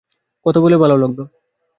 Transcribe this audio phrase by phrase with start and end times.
[0.45, 1.19] কথা বলে ভালো লাগল।